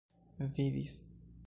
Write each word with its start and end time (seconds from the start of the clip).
vidis 0.55 0.97